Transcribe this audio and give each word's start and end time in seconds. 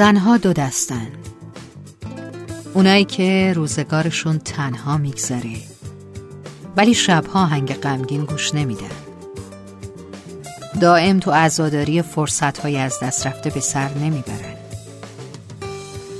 زنها 0.00 0.36
دو 0.36 0.52
دستن. 0.52 1.06
اونایی 2.74 3.04
که 3.04 3.52
روزگارشون 3.56 4.38
تنها 4.38 4.98
میگذره. 4.98 5.56
ولی 6.76 6.94
شبها 6.94 7.46
هنگ 7.46 7.74
غمگین 7.74 8.24
گوش 8.24 8.54
نمیدن. 8.54 8.90
دائم 10.80 11.18
تو 11.18 11.30
عزاداری 11.30 12.02
فرصت 12.02 12.58
های 12.58 12.76
از 12.76 13.00
دست 13.02 13.26
رفته 13.26 13.50
به 13.50 13.60
سر 13.60 13.88
نمی‌برن. 13.94 14.56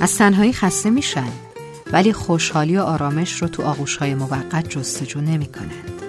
از 0.01 0.19
تنهایی 0.19 0.53
خسته 0.53 0.91
میشن 0.91 1.33
ولی 1.93 2.13
خوشحالی 2.13 2.77
و 2.77 2.81
آرامش 2.81 3.43
رو 3.43 3.49
تو 3.49 3.63
آغوش 3.63 3.97
های 3.97 4.15
موقت 4.15 4.69
جستجو 4.69 5.21
نمی 5.21 5.47
کنند. 5.47 6.03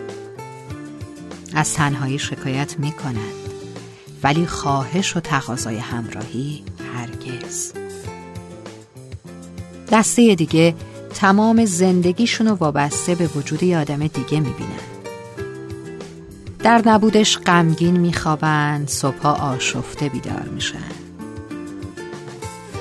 از 1.53 1.73
تنهایی 1.73 2.19
شکایت 2.19 2.79
می 2.79 2.91
کنند 2.91 3.41
ولی 4.23 4.45
خواهش 4.45 5.17
و 5.17 5.19
تقاضای 5.19 5.77
همراهی 5.77 6.63
هرگز 7.31 7.73
دسته 9.91 10.35
دیگه 10.35 10.75
تمام 11.13 11.65
زندگیشون 11.65 12.47
رو 12.47 12.55
وابسته 12.55 13.15
به 13.15 13.27
وجود 13.27 13.63
یه 13.63 13.77
آدم 13.77 14.07
دیگه 14.07 14.39
می‌بینن. 14.39 14.91
در 16.59 16.81
نبودش 16.85 17.37
غمگین 17.37 17.99
میخوابن 17.99 18.83
صبحها 18.87 19.33
آشفته 19.33 20.09
بیدار 20.09 20.49
میشن. 20.53 20.91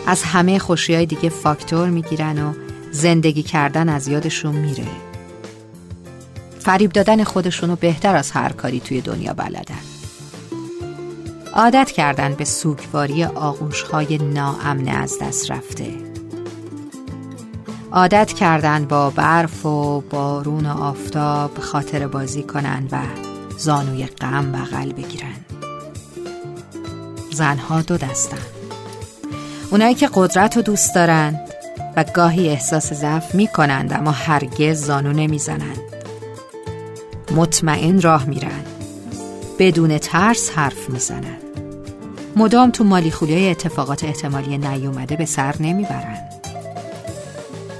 از 0.07 0.23
همه 0.23 0.59
خوشی 0.59 0.95
های 0.95 1.07
دیگه 1.07 1.29
فاکتور 1.29 1.89
می‌گیرن 1.89 2.43
و 2.43 2.53
زندگی 2.91 3.43
کردن 3.43 3.89
از 3.89 4.09
یادشون 4.09 4.55
میره. 4.55 4.87
فریب 6.61 6.93
دادن 6.93 7.25
خودشونو 7.25 7.77
بهتر 7.77 8.17
از 8.17 8.31
هر 8.31 8.53
کاری 8.53 8.81
توی 8.81 9.01
دنیا 9.01 9.33
بلدن. 9.33 10.00
عادت 11.61 11.91
کردن 11.91 12.35
به 12.35 12.45
سوگواری 12.45 13.25
آغوش 13.25 13.83
های 13.83 14.19
ناامن 14.19 14.89
از 14.89 15.19
دست 15.23 15.51
رفته. 15.51 15.87
عادت 17.93 18.33
کردن 18.33 18.85
با 18.85 19.11
برف 19.11 19.67
و 19.67 20.01
بارون 20.01 20.67
و 20.67 20.83
آفتاب 20.83 21.59
خاطر 21.59 22.07
بازی 22.07 22.43
کنن 22.43 22.89
و 22.93 22.99
زانوی 23.59 24.07
غم 24.07 24.53
بغل 24.53 24.93
بگیرن. 24.93 25.37
زنها 27.33 27.83
دو 27.83 27.97
دستن. 27.97 28.47
اونایی 29.71 29.95
که 29.95 30.09
قدرت 30.15 30.57
رو 30.57 30.63
دوست 30.63 30.95
دارند 30.95 31.41
و 31.97 32.05
گاهی 32.15 32.49
احساس 32.49 32.93
ضعف 32.93 33.35
می 33.35 33.49
کنند 33.49 33.93
اما 33.93 34.11
هرگز 34.11 34.85
زانو 34.85 35.13
نمی‌زنند 35.13 35.81
مطمئن 37.37 38.01
راه 38.01 38.25
میرن. 38.25 38.65
بدون 39.59 39.99
ترس 39.99 40.51
حرف 40.51 40.91
می‌زنند 40.91 41.50
مدام 42.37 42.71
تو 42.71 42.85
مالی 42.85 43.11
خولی 43.11 43.49
اتفاقات 43.49 44.05
احتمالی 44.05 44.59
نیومده 44.59 45.17
به 45.17 45.25
سر 45.25 45.55
نمی‌برند 45.61 46.31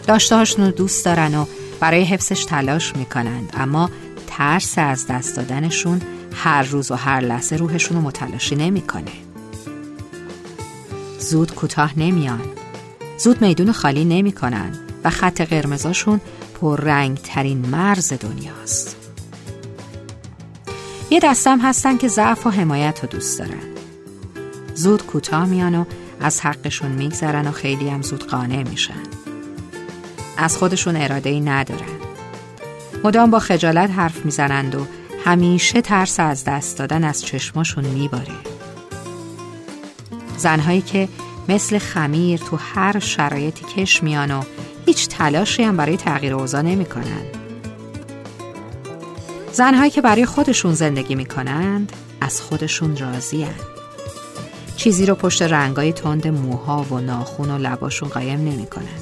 داشته 0.07 0.37
رو 0.37 0.71
دوست 0.71 1.05
دارن 1.05 1.35
و 1.35 1.45
برای 1.81 2.05
حفظش 2.05 2.45
تلاش 2.45 2.97
می‌کنند 2.97 3.53
اما 3.57 3.91
ترس 4.27 4.79
از 4.79 5.07
دست 5.07 5.37
دادنشون 5.37 6.01
هر 6.35 6.63
روز 6.63 6.91
و 6.91 6.95
هر 6.95 7.21
لحظه 7.21 7.57
روحشون 7.57 7.97
رو 7.97 8.03
متلاشی 8.03 8.57
نمی‌کنه. 8.57 9.13
زود 11.19 11.55
کوتاه 11.55 11.99
نمیان. 11.99 12.43
زود 13.19 13.43
میدون 13.43 13.73
خالی 13.73 14.05
نمی‌کنن 14.05 14.79
و 15.05 15.11
خط 15.11 15.41
قرمزاشون 15.41 16.21
رنگ 16.63 17.19
ترین 17.19 17.59
مرز 17.59 18.13
دنیاست. 18.13 18.97
یه 21.11 21.21
دستم 21.21 21.59
هستن 21.61 21.97
که 21.97 22.09
ضعف 22.09 22.47
و 22.47 22.51
حمایت 22.51 23.01
رو 23.03 23.09
دوست 23.09 23.39
دارن. 23.39 23.80
زود 24.81 25.07
کوتاه 25.07 25.45
میان 25.45 25.75
و 25.75 25.85
از 26.21 26.41
حقشون 26.41 26.91
میگذرن 26.91 27.47
و 27.47 27.53
خیلی 27.53 27.89
هم 27.89 28.03
زود 28.03 28.27
قانع 28.27 28.63
میشن. 28.63 29.03
از 30.37 30.57
خودشون 30.57 30.97
اراده 30.97 31.31
ای 31.31 31.41
ندارن. 31.41 31.99
مدام 33.05 33.31
با 33.31 33.39
خجالت 33.39 33.91
حرف 33.91 34.25
می‌زنند 34.25 34.75
و 34.75 34.87
همیشه 35.25 35.81
ترس 35.81 36.21
از 36.21 36.45
دست 36.45 36.79
دادن 36.79 37.05
از 37.05 37.23
چشماشون 37.23 37.85
میباره. 37.85 38.33
زنهایی 40.37 40.81
که 40.81 41.09
مثل 41.49 41.79
خمیر 41.79 42.41
تو 42.41 42.57
هر 42.57 42.99
شرایطی 42.99 43.65
کش 43.65 44.03
میان 44.03 44.31
و 44.31 44.43
هیچ 44.87 45.09
تلاشی 45.09 45.63
هم 45.63 45.77
برای 45.77 45.97
تغییر 45.97 46.35
اوضاع 46.35 46.63
نمی‌کنن. 46.63 47.23
زنهایی 49.53 49.91
که 49.91 50.01
برای 50.01 50.27
خودشون 50.27 50.75
زندگی 50.75 51.15
می‌کنند 51.15 51.93
از 52.21 52.41
خودشون 52.41 52.97
راضی 52.97 53.47
چیزی 54.81 55.07
رو 55.07 55.15
پشت 55.15 55.43
رنگای 55.43 55.93
تند 55.93 56.29
موها 56.29 56.83
و 56.83 57.01
ناخون 57.01 57.51
و 57.51 57.59
لباشون 57.59 58.09
قایم 58.09 58.41
نمی‌کنن. 58.41 58.99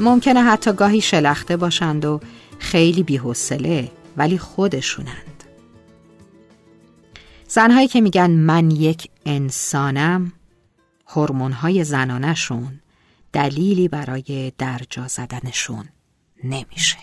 ممکنه 0.00 0.42
حتی 0.42 0.72
گاهی 0.72 1.00
شلخته 1.00 1.56
باشند 1.56 2.04
و 2.04 2.20
خیلی 2.58 3.02
بیحوصله 3.02 3.90
ولی 4.16 4.38
خودشونند 4.38 5.44
زنهایی 7.48 7.88
که 7.88 8.00
میگن 8.00 8.30
من 8.30 8.70
یک 8.70 9.10
انسانم 9.26 10.32
هورمون‌های 11.06 11.84
زنانشون 11.84 12.80
دلیلی 13.32 13.88
برای 13.88 14.52
درجا 14.58 15.08
زدنشون 15.08 15.84
نمیشه 16.44 16.98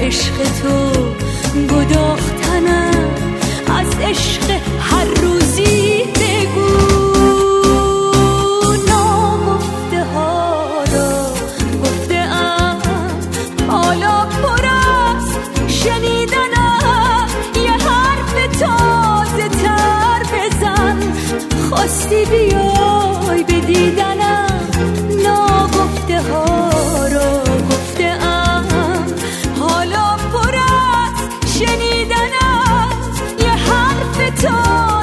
عشق 0.00 0.34
تو 0.62 0.76
گداختنم. 1.74 3.10
از 3.68 3.86
عشق 4.02 4.50
هر 4.80 5.04
روزی 5.04 6.04
بگو. 6.14 6.70
ناگفته 8.88 10.04
ها 10.14 10.84
را 10.92 11.26
گفته 11.84 12.14
ام. 12.14 12.78
حالا 13.68 14.24
پر 14.24 14.64
است 14.64 15.40
شنیدنم. 15.68 17.26
یه 17.64 17.72
حرف 17.72 18.58
تازه 18.60 19.48
تر 19.48 20.22
بزن. 20.32 20.96
خواستی 21.68 22.24
بیای 22.24 23.44
به 23.44 23.60
دیدنم. 23.60 24.68
ناگفته 25.24 26.22
ها 26.22 26.59
حرف 34.44 34.99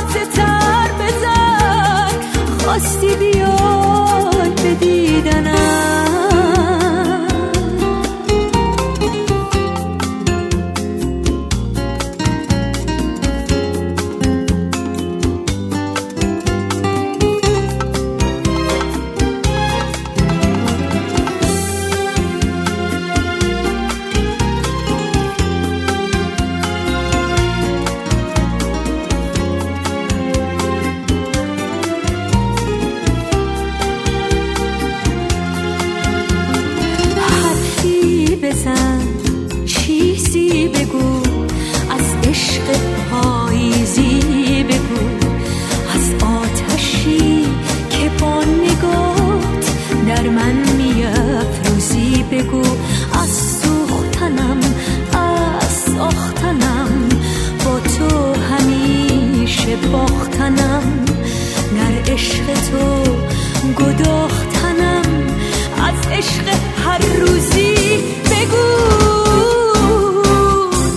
گداختنم 63.80 65.04
از 65.88 66.08
عشق 66.12 66.48
هر 66.86 67.02
روزی 67.20 67.76
بگو 68.26 68.68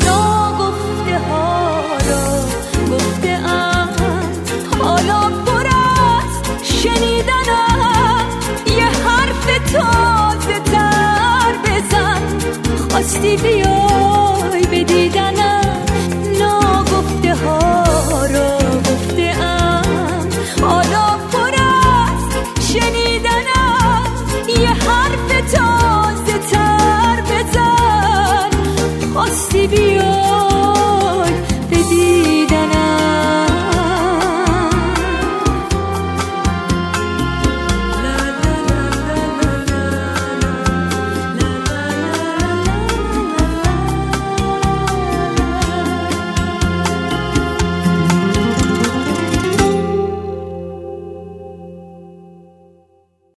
ناگفته 0.06 1.19
ها 1.29 1.82
را 2.09 2.44
گفته 2.97 3.29
ام. 3.29 3.88
حالا 4.82 5.21
پر 5.47 5.67
است 5.67 6.65
شنیدنم. 6.65 8.27
یه 8.67 8.85
حرف 8.85 9.47
تازه 9.73 10.59
تر 10.61 11.53
بزن. 11.65 12.23
خواستی 12.88 13.37
بیا 13.37 13.81
شنیدنم 23.00 24.05
یه 24.49 24.69
حرف 24.69 25.52
تو 25.52 26.00